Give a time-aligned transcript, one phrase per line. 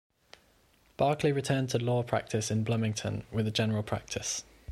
[0.97, 4.43] Barkley returned to law practice in Bloomington, with a general practice.